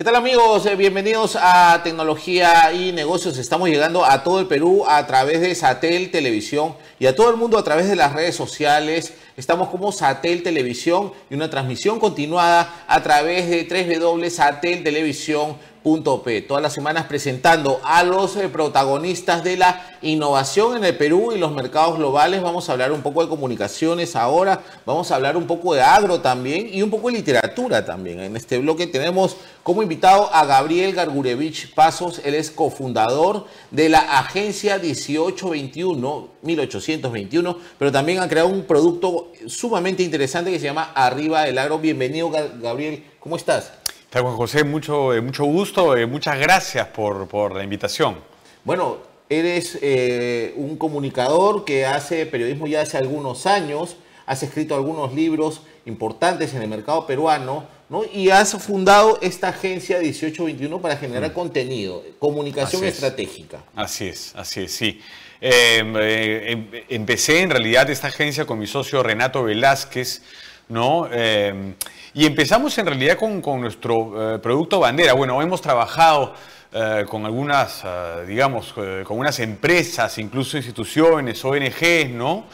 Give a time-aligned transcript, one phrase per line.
[0.00, 0.64] ¿Qué tal amigos?
[0.64, 3.36] Eh, bienvenidos a Tecnología y Negocios.
[3.36, 7.36] Estamos llegando a todo el Perú a través de Satel Televisión y a todo el
[7.36, 9.12] mundo a través de las redes sociales.
[9.36, 16.42] Estamos como Satel Televisión y una transmisión continuada a través de www.sateltelevisión.com P.
[16.42, 21.38] Todas las semanas presentando a los eh, protagonistas de la innovación en el Perú y
[21.38, 22.42] los mercados globales.
[22.42, 26.20] Vamos a hablar un poco de comunicaciones ahora, vamos a hablar un poco de agro
[26.20, 28.20] también y un poco de literatura también.
[28.20, 34.00] En este bloque tenemos como invitado a Gabriel Gargurevich Pasos, él es cofundador de la
[34.18, 41.44] agencia 1821, 1821, pero también ha creado un producto sumamente interesante que se llama Arriba
[41.44, 41.78] del Agro.
[41.78, 43.79] Bienvenido Gabriel, ¿cómo estás?
[44.18, 48.16] Juan José, mucho, eh, mucho gusto, eh, muchas gracias por, la invitación.
[48.64, 55.14] Bueno, eres eh, un comunicador que hace periodismo ya hace algunos años, has escrito algunos
[55.14, 58.02] libros importantes en el mercado peruano, ¿no?
[58.12, 61.34] Y has fundado esta agencia 1821 para generar mm.
[61.34, 63.62] contenido, comunicación estratégica.
[63.76, 65.00] Así es, así es, sí.
[65.40, 70.22] Em, em, empecé en realidad esta agencia con mi socio Renato Velázquez,
[70.70, 71.08] ¿no?
[71.12, 71.74] Em,
[72.14, 75.12] y empezamos en realidad con, nuestro eh, producto bandera.
[75.12, 76.34] Bueno, hemos trabajado
[76.72, 78.72] eh, con algunas, eh, digamos,
[79.04, 82.46] con unas empresas, incluso instituciones, ONGs, ¿no?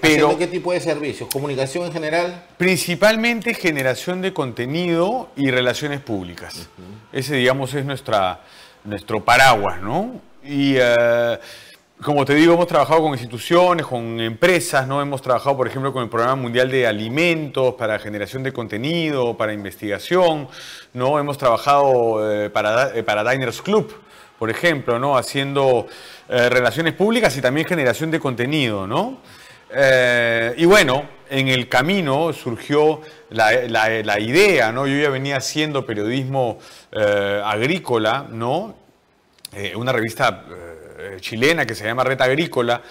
[0.00, 1.28] pero ¿Qué tipo de servicios?
[1.28, 2.44] ¿Comunicación en general?
[2.56, 6.68] Principalmente generación de contenido y relaciones públicas.
[7.12, 8.42] Ese, digamos, es nuestra,
[8.84, 10.20] nuestro paraguas, ¿no?
[10.44, 10.76] Y
[12.02, 15.02] como te digo, hemos trabajado con instituciones, con empresas, ¿no?
[15.02, 19.52] Hemos trabajado, por ejemplo, con el Programa Mundial de Alimentos para generación de contenido, para
[19.52, 20.48] investigación,
[20.94, 21.18] ¿no?
[21.18, 23.94] Hemos trabajado eh, para, eh, para Diners Club,
[24.38, 25.18] por ejemplo, ¿no?
[25.18, 25.88] Haciendo
[26.30, 29.18] eh, relaciones públicas y también generación de contenido, ¿no?
[29.72, 34.88] y bueno, en el camino surgió la, idea, ¿no?
[34.88, 36.58] Yo ya venía haciendo periodismo
[36.90, 38.74] agrícola, ¿no?
[39.76, 40.44] una revista
[41.20, 42.82] chilena que se llama Red Agrícola,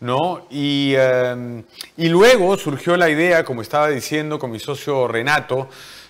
[0.00, 0.46] ¿no?
[0.50, 1.64] Y, em,
[1.96, 5.68] y, luego surgió la idea, como estaba diciendo con mi socio Renato,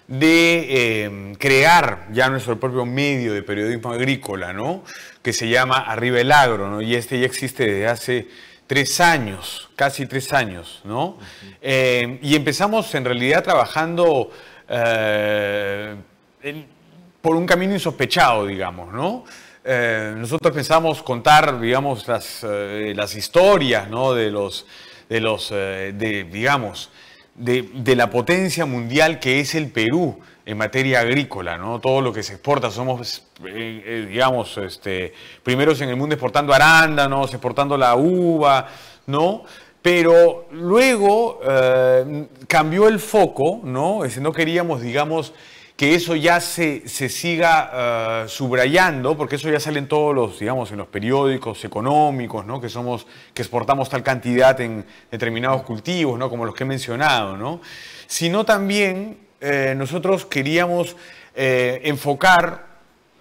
[0.09, 4.85] de em, crear ya nuestro propio medio de periodismo agrícola, ¿no?
[5.23, 6.83] Que se llama Arriba el Agro, ¿no?
[6.83, 8.29] Y este ya existe desde hace
[8.67, 11.19] tres años, casi tres años, ¿no?
[11.61, 14.31] Em, y empezamos en realidad trabajando
[14.69, 15.95] eh,
[17.21, 19.25] por un camino insospechado, digamos, ¿no?
[19.69, 24.15] Eh, nosotros pensamos contar, digamos, las, eh, las historias, ¿no?
[24.15, 24.65] De los,
[25.09, 26.91] de los, eh, de, digamos,
[27.35, 31.81] de, de, la potencia mundial que es el Perú en materia agrícola, ¿no?
[31.81, 35.13] Todo lo que se exporta, somos, digamos, este,
[35.43, 38.69] primeros en el mundo exportando arándanos, exportando la uva,
[39.07, 39.43] ¿no?
[39.83, 41.41] Pero luego
[42.47, 44.03] cambió el foco, ¿no?
[44.21, 45.33] no queríamos, digamos,
[45.77, 50.71] que eso ya se, siga eh, subrayando, porque eso ya sale en todos los, digamos,
[50.73, 52.61] en los periódicos económicos, ¿no?
[52.61, 56.31] Que somos, que exportamos tal cantidad en determinados cultivos, ¿no?
[56.31, 57.61] Como los que he mencionado, ¿no?
[58.07, 60.97] Sino también eh, nosotros queríamos
[61.35, 62.67] eh, enfocar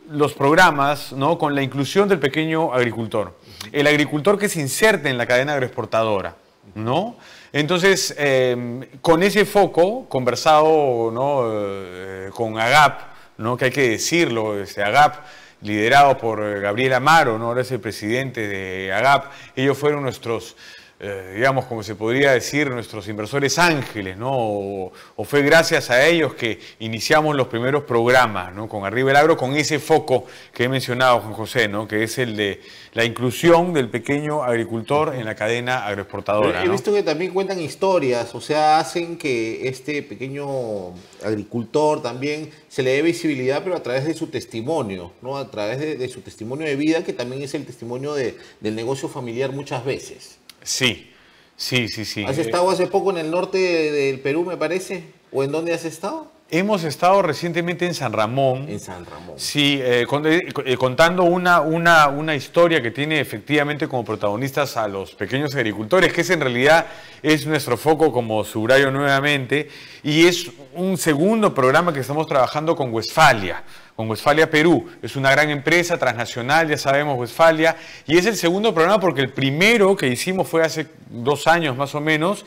[0.10, 1.38] los programas ¿no?
[1.38, 3.38] con la inclusión del pequeño agricultor.
[3.72, 6.36] El agricultor que se inserte en la cadena agroexportadora,
[6.76, 7.18] ¿no?
[7.56, 11.10] Entonces, em, con ese foco, conversado
[11.48, 13.00] eh, con AGAP,
[13.38, 13.56] ¿no?
[13.56, 15.24] que hay que decirlo, este, AGAP,
[15.62, 17.46] liderado por Gabriel Amaro, ¿no?
[17.46, 20.58] ahora es el presidente de AGAP, ellos fueron nuestros
[20.98, 24.32] eh, digamos, como se podría decir, nuestros inversores ángeles, ¿no?
[24.34, 24.92] O,
[25.26, 28.70] fue gracias a ellos que iniciamos los primeros programas, ¿no?
[28.70, 31.86] Con Arriba el Agro, con ese foco que he mencionado, Juan José, ¿no?
[31.86, 32.62] Que es el de
[32.94, 36.64] la inclusión del pequeño agricultor en la cadena agroexportadora.
[36.64, 40.94] he visto que también cuentan historias, o sea, hacen que este pequeño
[41.26, 45.38] agricultor también se le dé visibilidad, pero a través de su testimonio, ¿no?
[45.38, 49.52] A través de, su testimonio de vida, que también es el testimonio del negocio familiar
[49.52, 50.40] muchas veces.
[50.66, 51.12] Sí,
[51.56, 52.26] sí, sí, sí.
[52.26, 55.04] ¿Has estado hace poco en el norte del Perú, me parece?
[55.32, 56.35] ¿O en dónde has estado?
[56.52, 58.70] Hemos estado recientemente en San Ramón.
[58.70, 59.34] En San Ramón.
[59.36, 64.88] Sí, eh, eh, eh, contando una, una, una, historia que tiene efectivamente como protagonistas a
[64.88, 66.86] los pequeños agricultores, que es en realidad
[67.24, 69.70] es nuestro foco como subrayo nuevamente,
[70.04, 73.64] y es un segundo programa que estamos trabajando con Westfalia
[73.96, 74.90] con Westfalia Perú.
[75.02, 79.32] Es una gran empresa transnacional, ya sabemos, Westfalia, y es el segundo programa porque el
[79.32, 82.46] primero que hicimos fue hace dos años más o menos,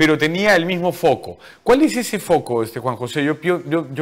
[0.00, 1.38] pero tenía el mismo foco.
[1.62, 3.22] ¿Cuál es ese foco, este, Juan José?
[3.22, 3.38] Yo,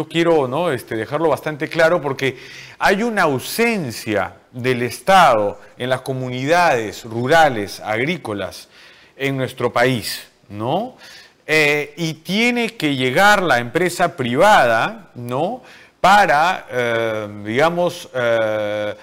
[0.09, 2.39] quiero este, dejarlo bastante claro porque
[2.79, 8.69] hay una ausencia del Estado en las comunidades rurales, agrícolas,
[9.17, 10.97] en nuestro país, ¿no?
[11.45, 15.65] Eh, y tiene que llegar la empresa privada, ¿no?
[16.01, 18.95] para, eh, digamos, eh,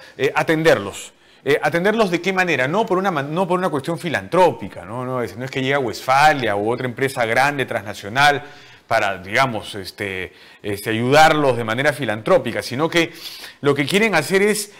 [1.48, 1.66] eh, atenderlos.
[1.66, 2.66] ¿Atenderlos de qué manera?
[2.66, 5.04] No por una, no por una cuestión filantrópica, ¿no?
[5.04, 8.42] No, es, no es que llega Westfalia u otra empresa grande, transnacional,
[8.88, 13.12] para, digamos, este, este, ayudarlos de manera filantrópica, sino que
[13.60, 14.72] lo que quieren hacer es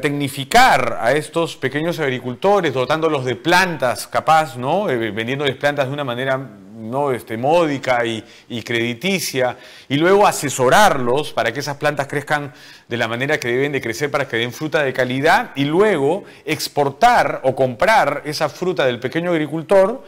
[0.00, 4.84] tecnificar a estos pequeños agricultores, dotándolos de plantas capaz, ¿no?
[4.84, 7.12] vendiéndoles plantas de una manera ¿no?
[7.12, 9.56] este, módica y, crediticia,
[9.88, 12.52] y luego asesorarlos para que esas plantas crezcan
[12.88, 16.24] de la manera que deben de crecer para que den fruta de calidad, y luego
[16.44, 20.02] exportar o comprar esa fruta del pequeño agricultor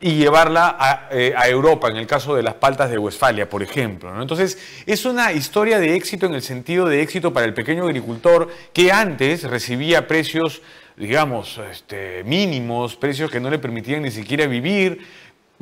[0.00, 4.20] y llevarla a, eh, Europa, en el caso de las paltas de Westfalia, por ejemplo.
[4.20, 8.48] Entonces, es una historia de éxito en el sentido de éxito para el pequeño agricultor
[8.72, 10.62] que antes recibía precios
[11.00, 15.00] digamos, este, mínimos, precios que no le permitían ni siquiera vivir,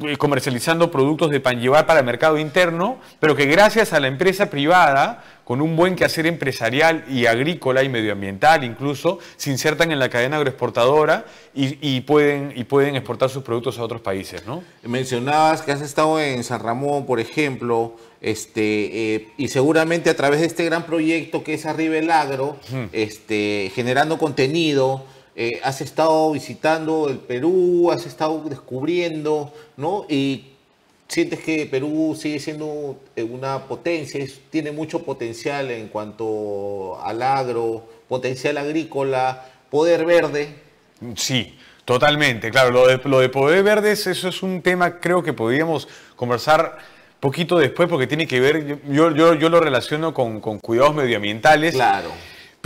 [0.02, 4.08] eh, comercializando productos de pan llevar para el mercado interno, pero que gracias a la
[4.08, 9.98] empresa privada, con un buen quehacer empresarial y agrícola y medioambiental incluso, se insertan en
[9.98, 11.24] la cadena agroexportadora
[11.54, 14.44] y, pueden, y pueden exportar sus productos a otros países.
[14.44, 14.62] ¿no?
[14.82, 20.40] Mencionabas que has estado en San Ramón, por ejemplo, este, eh, y seguramente a través
[20.40, 22.58] de este gran proyecto que es Arriba el Agro,
[22.92, 30.04] este, generando contenido, eh, has estado visitando el Perú, has estado descubriendo, ¿no?
[30.10, 30.57] Y
[31.08, 37.88] sientes que Perú sigue siendo eh, una potencia, tiene mucho potencial en cuanto al agro,
[38.08, 40.54] potencial agrícola, poder verde.
[41.16, 42.50] Sí, totalmente.
[42.50, 46.78] Claro, lo de, lo de poder verde, eso es un tema creo que podríamos conversar
[47.20, 51.74] poquito después porque tiene que ver, yo, yo, yo lo relaciono con, con cuidados medioambientales.
[51.74, 52.10] Claro.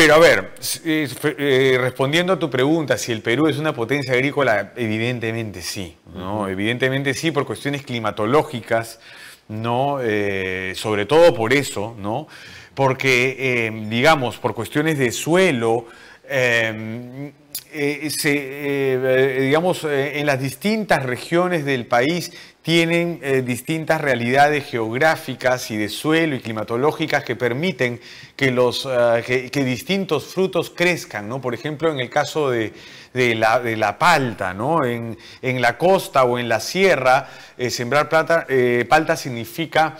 [0.02, 0.50] Pero a ver,
[0.84, 6.48] eh, respondiendo a tu pregunta, si el Perú es una potencia agrícola, evidentemente sí, ¿no?
[6.48, 8.98] Evidentemente sí, por cuestiones climatológicas,
[9.46, 10.00] ¿no?
[10.02, 12.26] Eh, sobre todo por eso, ¿no?
[12.74, 15.86] Porque, eh, digamos, por cuestiones de suelo,
[19.40, 22.32] digamos, en las distintas regiones del país
[22.62, 28.00] tienen eh, distintas realidades geográficas y de suelo y climatológicas que permiten
[28.36, 31.40] que, los, eh, que, distintos frutos crezcan, ¿no?
[31.40, 32.72] Por ejemplo, en el caso de,
[33.14, 34.84] la, de la, palta, ¿no?
[34.84, 37.28] En, en, la costa o en la sierra,
[37.58, 38.46] eh, sembrar plata,
[38.88, 39.98] palta significa...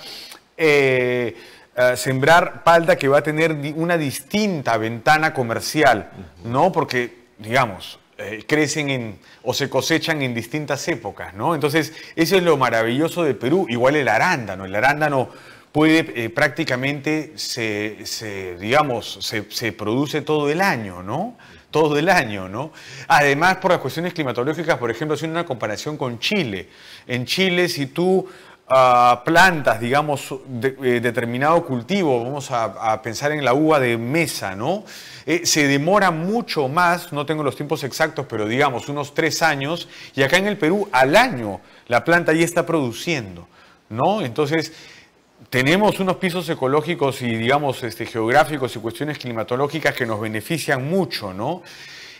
[1.96, 6.10] sembrar palta que va a tener una distinta ventana comercial,
[6.44, 6.70] ¿no?
[6.70, 11.54] Porque, digamos, eh, crecen en, o se cosechan en distintas épocas, ¿no?
[11.54, 13.66] Entonces, eso es lo maravilloso de Perú.
[13.68, 15.30] Igual el arándano, el arándano
[15.72, 21.36] puede eh, prácticamente, se, digamos, se, produce todo el año, ¿no?
[21.70, 22.70] Todo el año, ¿no?
[23.08, 26.68] Además, por las cuestiones climatológicas, por ejemplo, haciendo una comparación con Chile.
[27.08, 28.28] En Chile, si tú
[29.24, 34.84] plantas, digamos, eh, determinado cultivo, vamos a, pensar en la uva de mesa, ¿no?
[35.26, 39.88] Eh, se demora mucho más, no tengo los tiempos exactos, pero digamos unos tres años,
[40.14, 43.46] y acá en el Perú al año la planta ya está produciendo,
[43.88, 44.22] ¿no?
[44.22, 44.72] Entonces,
[45.50, 51.34] tenemos unos pisos ecológicos y, digamos, este, geográficos y cuestiones climatológicas que nos benefician mucho,
[51.34, 51.62] ¿no?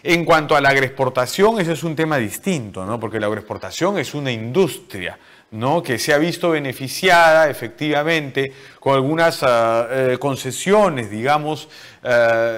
[0.02, 2.98] En cuanto a la agroexportación, ese es un tema distinto, ¿no?
[2.98, 5.18] Porque la agroexportación es una industria,
[5.52, 5.82] ¿no?
[5.82, 11.68] que se ha visto beneficiada efectivamente con algunas ah, eh, concesiones, digamos,
[12.02, 12.08] ah,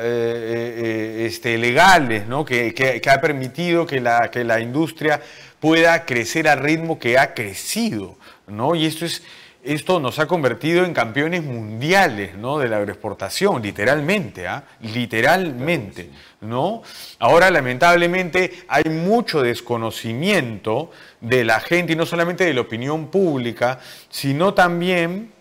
[0.02, 2.44] eh, eh, este, legales, ¿no?
[2.44, 5.20] que, que, ha permitido que la, que la industria
[5.60, 8.16] pueda crecer al ritmo que ha crecido.
[8.46, 8.74] ¿no?
[8.74, 9.22] Y esto es
[9.64, 12.59] esto nos ha convertido en campeones mundiales ¿no?
[12.59, 14.64] de la agroexportación, literalmente, ¿ah?
[14.80, 16.11] literalmente.
[16.42, 16.83] ¿no?
[17.18, 20.90] Ahora, lamentablemente, hay mucho desconocimiento
[21.21, 23.80] de la gente, y no solamente de la opinión pública,
[24.11, 25.33] sino también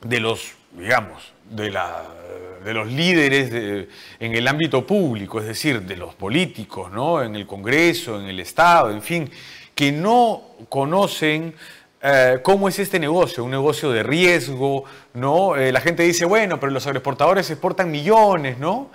[0.00, 2.04] de los, digamos, de, la,
[2.64, 3.88] de los líderes
[4.20, 7.22] en el ámbito público, es decir, de los políticos, ¿no?
[7.22, 9.30] en el Congreso, en el Estado, en fin,
[9.74, 11.54] que no conocen
[12.02, 14.84] eh, cómo es este negocio, un negocio de riesgo,
[15.14, 15.56] ¿no?
[15.56, 18.90] Eh, la gente dice, bueno, pero los agroexportadores exportan millones, ¿no?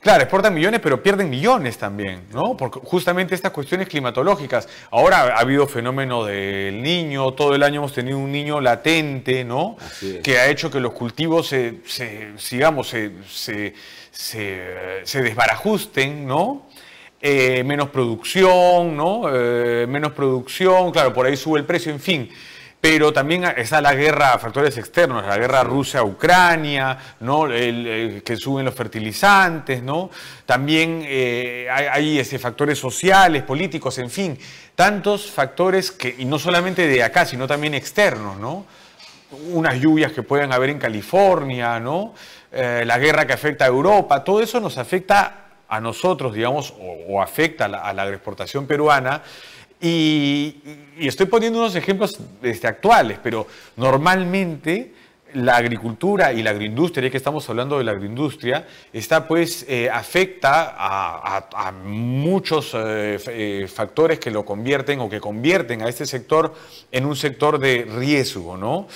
[0.00, 2.56] Claro, exportan millones, pero pierden millones también, ¿no?
[2.56, 4.66] Por justamente estas cuestiones climatológicas.
[4.90, 9.76] Ahora ha habido fenómeno del niño, todo el año hemos tenido un niño latente, ¿no?
[10.22, 11.80] Que ha hecho que los cultivos se,
[12.38, 13.74] sigamos, se,
[14.10, 16.66] se, desbarajusten, ¿no?
[17.22, 19.22] Eh, menos producción, ¿no?
[19.86, 22.30] menos producción, claro, por ahí sube el precio, en fin
[22.80, 27.46] pero también está la guerra, factores externos, la guerra Rusia-Ucrania, ¿no?
[27.48, 30.10] que suben los fertilizantes, ¿no?
[30.46, 34.38] También eh, hay, ese, factores sociales, políticos, en fin,
[34.74, 38.64] tantos factores que, y no solamente de acá, sino también externos, ¿no?
[39.52, 42.14] unas lluvias que pueden haber en California, ¿no?
[42.50, 47.22] Eh, la guerra que afecta a Europa, todo eso nos afecta a nosotros, digamos, o,
[47.22, 49.22] afecta a la, agroexportación peruana.
[49.80, 50.56] Y,
[50.98, 53.46] y, estoy poniendo unos ejemplos este, actuales, pero
[53.76, 54.92] normalmente
[55.34, 59.88] la agricultura y la agroindustria, ya que estamos hablando de la agroindustria, está pues eh,
[59.90, 66.54] afecta a, muchos eh, eh, factores que lo convierten o que convierten a este sector
[66.90, 68.88] en un sector de riesgo, ¿no?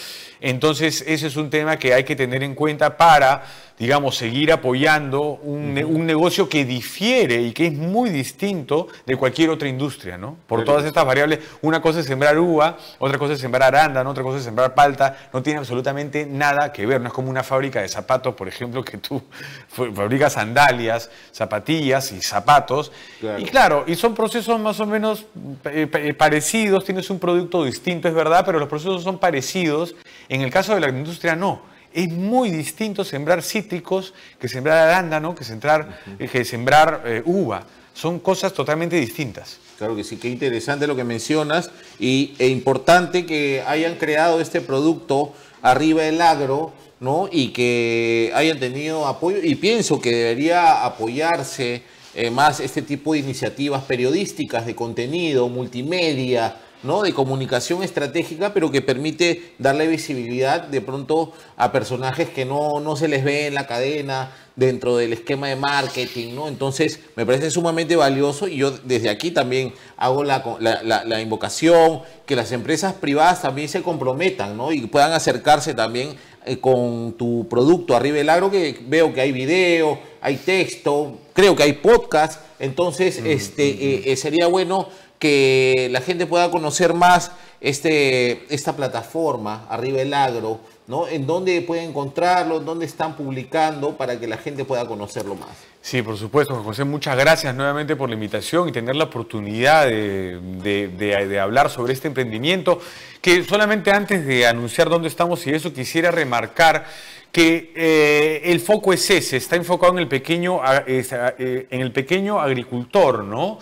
[0.46, 3.44] Entonces, ese es un tema que hay que tener en cuenta para
[3.78, 9.68] digamos, seguir apoyando un, negocio que difiere y que es muy distinto de cualquier otra
[9.68, 10.36] industria, ¿no?
[10.46, 14.22] Por todas estas variables, una cosa es sembrar uva, otra cosa es sembrar arándano, otra
[14.22, 17.80] cosa es sembrar palta, no tiene absolutamente nada que ver, no es como una fábrica
[17.80, 19.22] de zapatos, por ejemplo, que tú
[19.68, 22.92] fabricas sandalias, zapatillas y zapatos,
[23.38, 25.24] y claro, y son procesos más o menos
[25.64, 29.96] eh, eh, parecidos, tienes un producto distinto, es verdad, pero los procesos son parecidos,
[30.34, 31.62] en el caso de la industria no.
[31.92, 37.64] Es muy distinto sembrar cítricos que sembrar arándano, que sembrar, eh, que sembrar eh, uva.
[37.92, 39.58] Son cosas totalmente distintas.
[39.78, 44.60] Claro que sí, qué interesante lo que mencionas y, e importante que hayan creado este
[44.60, 47.28] producto arriba del agro, ¿no?
[47.30, 51.82] Y que hayan tenido apoyo y pienso que debería apoyarse
[52.14, 57.02] eh, más este tipo de iniciativas periodísticas de contenido, multimedia, ¿no?
[57.02, 62.94] de comunicación estratégica, pero que permite darle visibilidad de pronto a personajes que no, no
[62.94, 66.46] se les ve en la cadena dentro del esquema de marketing, ¿no?
[66.46, 72.36] Entonces, me parece sumamente valioso y yo desde aquí también hago la, la, invocación que
[72.36, 74.70] las empresas privadas también se comprometan, ¿no?
[74.70, 76.14] Y puedan acercarse también
[76.46, 81.56] eh, con tu producto arriba del agro, que veo que hay video, hay texto, creo
[81.56, 84.88] que hay podcast, entonces, este, eh, eh, sería bueno
[85.18, 91.09] que la gente pueda conocer más este, esta plataforma, Arriba el Agro, ¿no?
[91.09, 95.50] En dónde pueden encontrarlo, dónde están publicando para que la gente pueda conocerlo más.
[95.80, 101.38] Sí, por supuesto, José, muchas gracias nuevamente por la invitación y tener la oportunidad de,
[101.40, 102.80] hablar sobre este emprendimiento,
[103.21, 106.87] que solamente antes de anunciar dónde estamos y eso quisiera remarcar
[107.30, 112.40] que eh, el foco es ese, está enfocado en el pequeño, eh, en el pequeño
[112.40, 113.59] agricultor, ¿no?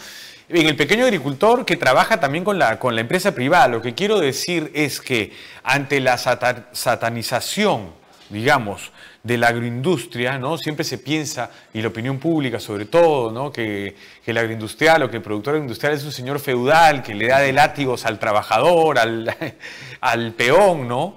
[0.52, 3.68] En el pequeño agricultor que trabaja también con la, con la empresa privada.
[3.68, 5.32] Lo que quiero decir es que
[5.64, 7.90] ante la satanización,
[8.28, 8.92] digamos,
[9.23, 10.59] de la agroindustria, ¿no?
[10.59, 13.50] Siempre se piensa, y la opinión pública sobre todo, ¿no?
[13.50, 13.94] Que,
[14.26, 17.52] el agroindustrial o que el productor industrial es un señor feudal que le da de
[17.52, 19.35] látigos al trabajador, al,
[20.00, 21.16] al peón, ¿no?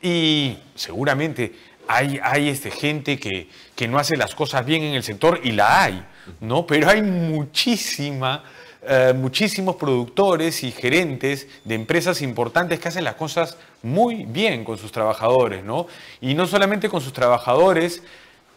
[0.00, 1.52] Y seguramente
[1.88, 5.52] hay, hay este, gente que, que no hace las cosas bien en el sector y
[5.52, 6.04] la hay,
[6.40, 6.66] ¿no?
[6.66, 8.44] Pero hay muchísima
[8.82, 14.78] eh, muchísimos productores y gerentes de empresas importantes que hacen las cosas muy bien con
[14.78, 15.88] sus trabajadores, ¿no?
[16.20, 18.02] Y no solamente con sus trabajadores,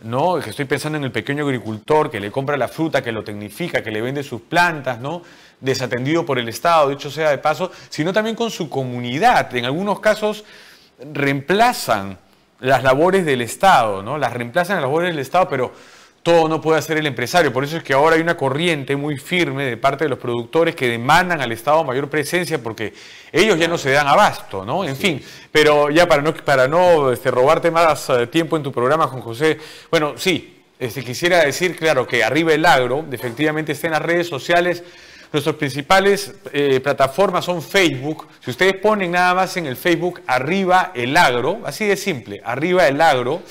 [0.04, 0.40] ¿no?
[0.40, 3.82] Que estoy pensando en el pequeño agricultor que le compra la fruta, que lo tecnifica,
[3.82, 5.24] que le vende sus plantas, ¿no?
[5.60, 9.56] Desatendido por el Estado, dicho sea de paso, sino también con su comunidad.
[9.56, 10.44] En algunos casos
[11.14, 12.20] reemplazan
[12.60, 14.20] las labores del Estado, ¿no?
[14.20, 15.74] Las reemplazan las labores del Estado, pero
[16.24, 17.52] todo no puede hacer el empresario.
[17.52, 20.76] Por eso es que ahora hay una corriente muy firme de parte de los productores
[20.76, 22.94] que demandan al Estado mayor presencia porque
[23.32, 24.84] ellos ya no se dan abasto, ¿no?
[24.84, 28.72] En fin, pero ya para no, para no este, robarte más eh, tiempo en tu
[28.72, 29.58] programa, Juan José,
[29.90, 34.28] bueno, sí, este, quisiera decir, claro, que arriba el agro, efectivamente está en las redes
[34.28, 34.84] sociales.
[35.32, 38.28] Nuestras principales eh, plataformas son Facebook.
[38.44, 42.88] Si ustedes ponen nada más en el Facebook arriba el agro, así de simple, arriba
[42.88, 43.42] el agro,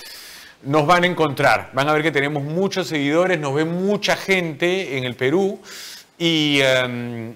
[0.62, 1.70] nos van a encontrar.
[1.72, 5.60] Van a ver que tenemos muchos seguidores, nos ve mucha gente en el Perú.
[6.18, 7.34] Y, em,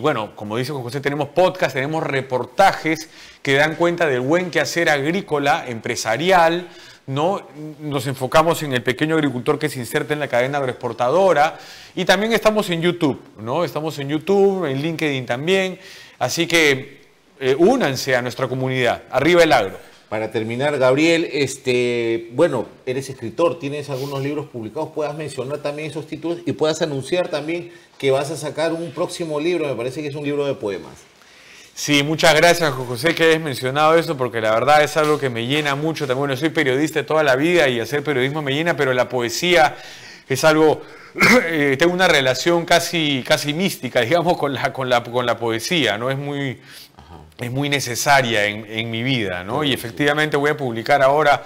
[0.00, 3.10] bueno, como dice José, tenemos podcast, tenemos reportajes
[3.42, 6.68] que dan cuenta del buen quehacer agrícola, empresarial,
[7.06, 7.48] ¿no?
[7.80, 11.58] Nos enfocamos en el pequeño agricultor que se inserta en la cadena agroexportadora
[11.96, 13.64] y también estamos en YouTube, ¿no?
[13.64, 15.78] Estamos en YouTube, en LinkedIn también,
[16.20, 17.02] así que
[17.40, 19.93] eh, únanse a nuestra comunidad, arriba el agro.
[20.08, 26.06] Para terminar, Gabriel, este, bueno, eres escritor, tienes algunos libros publicados, puedas mencionar también esos
[26.06, 30.08] títulos y puedas anunciar también que vas a sacar un próximo libro, me parece que
[30.08, 30.92] es un libro de poemas.
[31.76, 35.48] Sí, muchas gracias José que hayas mencionado eso porque la verdad es algo que me
[35.48, 36.06] llena mucho.
[36.06, 39.76] También bueno, soy periodista toda la vida y hacer periodismo me llena, pero la poesía
[40.28, 40.82] es algo,
[41.46, 45.98] eh, tengo una relación casi, casi mística, digamos, con la, con la, con la poesía,
[45.98, 46.10] ¿no?
[46.10, 46.60] Es muy,
[47.38, 49.64] es muy necesaria en, mi vida, ¿no?
[49.64, 51.42] Y efectivamente voy a publicar ahora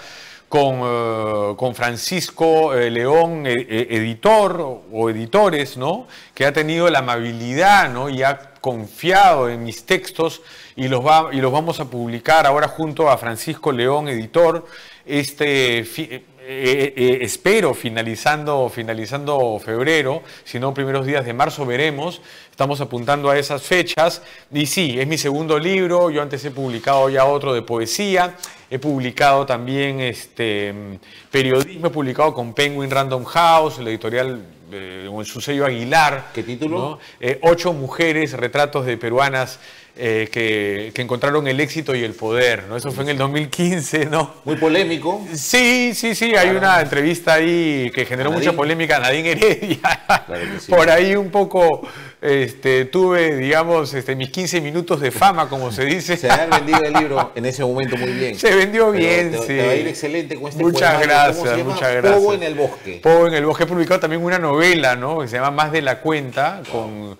[0.49, 6.07] con, eh, Francisco eh, León, eh, editor o editores, ¿no?
[6.35, 8.11] Que ha tenido la amabilidad, ¿no?
[8.11, 10.42] Y ha confiado en mis textos
[10.76, 14.66] y los, va, y los vamos a publicar ahora junto a Francisco León, editor,
[15.07, 15.87] este,
[16.50, 23.28] eh, eh, espero finalizando, finalizando febrero, si no primeros días de marzo veremos, estamos apuntando
[23.28, 24.22] a esas fechas.
[24.50, 28.34] Y sí, es mi segundo libro, yo antes he publicado ya otro de poesía,
[28.70, 30.74] he publicado también este,
[31.30, 36.30] periodismo, he publicado con Penguin Random House, la editorial eh, en su sello Aguilar.
[36.34, 36.98] ¿Qué título?
[37.20, 39.58] Eh, ocho mujeres, retratos de peruanas
[40.00, 42.76] eh, que, encontraron el éxito y el poder, ¿no?
[42.76, 44.34] Eso fue en el 2015, ¿no?
[44.44, 45.26] Muy polémico.
[45.34, 49.80] Sí, sí, sí, hay una entrevista ahí que generó mucha polémica, Nadine Heredia.
[50.68, 51.82] Por ahí un poco
[52.20, 56.16] este, tuve, digamos, este, mis 15 minutos de fama, como se dice.
[56.16, 58.38] Se ha vendido el libro en ese momento muy bien.
[58.38, 59.46] Se vendió bien, sí.
[59.48, 62.14] Te va a ir excelente con este Muchas gracias, muchas gracias.
[62.14, 63.00] Pogo en el bosque.
[63.02, 63.64] Pogo en el bosque.
[63.64, 65.20] He publicado también una novela, ¿no?
[65.20, 67.18] Que se llama Más de la cuenta, con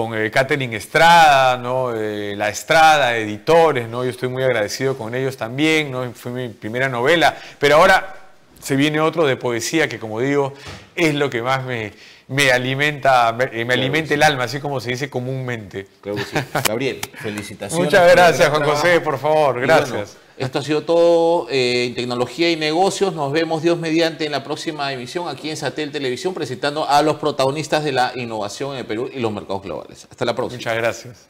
[0.00, 1.94] con eh, Catherine Estrada, ¿no?
[1.94, 4.02] Eh, la Estrada, editores, ¿no?
[4.02, 6.10] Yo estoy muy agradecido con ellos también, ¿no?
[6.14, 8.14] Fue mi primera novela, pero ahora
[8.62, 10.54] se viene otro de poesía que, como digo,
[10.96, 11.92] es lo que más me,
[12.28, 15.86] me alimenta, me, eh, alimenta el alma, así como se dice comúnmente.
[16.00, 16.36] Creo que sí.
[16.66, 17.84] Gabriel, felicitaciones.
[17.84, 20.16] Muchas gracias, Juan José, por favor, gracias.
[20.40, 23.14] Esto ha sido todo en tecnología y negocios.
[23.14, 27.16] Nos vemos Dios mediante en la próxima emisión aquí en Satel Televisión presentando a los
[27.16, 30.08] protagonistas de la innovación en el Perú y los mercados globales.
[30.10, 30.58] Hasta la próxima.
[30.58, 31.29] Muchas gracias.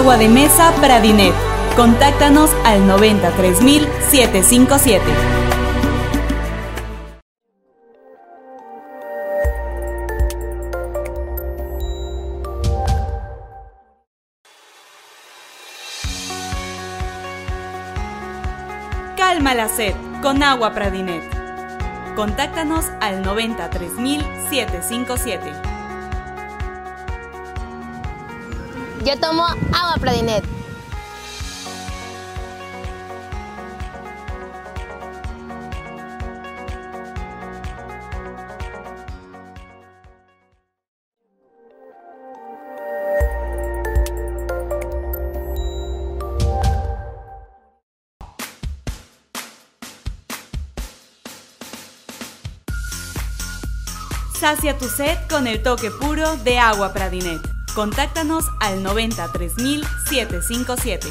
[0.02, 1.36] Agua de mesa Pradinet.
[1.76, 5.04] Contáctanos al 93757.
[19.16, 21.22] Calma la sed con agua Pradinet.
[22.16, 25.71] Contáctanos al 93757.
[29.04, 30.44] Yo tomo agua Pradinet.
[54.40, 57.51] Sacia tu sed con el toque puro de agua Pradinet.
[57.74, 61.08] Contáctanos al 93757.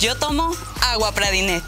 [0.00, 1.62] Yo tomo agua Pradinet.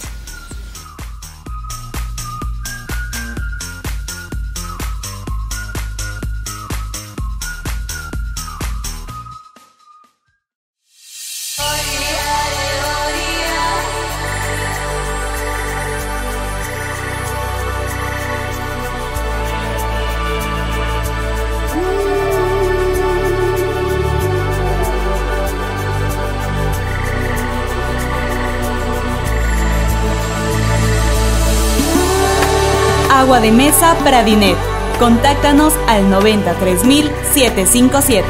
[33.95, 34.57] Mesa Pradinet.
[34.99, 38.27] Contáctanos al 93757.